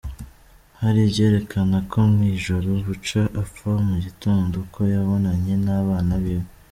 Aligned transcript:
Hari 0.79 0.99
ivyerekana 1.09 1.77
ko 1.89 1.97
mw'ijoro 2.11 2.69
buca 2.85 3.21
apfa 3.43 3.71
mu 3.87 3.95
gitondo, 4.05 4.55
ko 4.73 4.81
yabonanye 4.93 5.53
n'abana 5.65 6.13
biwe. 6.23 6.45